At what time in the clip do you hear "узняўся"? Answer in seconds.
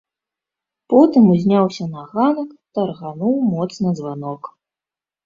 1.33-1.85